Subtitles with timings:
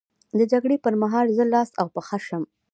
[0.37, 2.43] د جګړې پر مهال زه لاس او پښه شم.